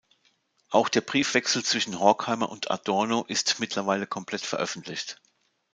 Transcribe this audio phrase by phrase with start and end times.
[0.71, 5.21] Auch der Briefwechsel zwischen Horkheimer und Adorno ist mittlerweile komplett veröffentlicht.